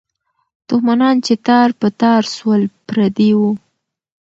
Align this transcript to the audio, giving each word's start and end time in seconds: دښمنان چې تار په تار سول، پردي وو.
دښمنان 0.67 1.15
چې 1.25 1.33
تار 1.47 1.69
په 1.79 1.87
تار 2.01 2.23
سول، 2.35 2.61
پردي 2.87 3.31
وو. 3.39 3.51